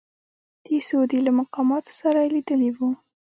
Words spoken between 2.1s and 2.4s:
یې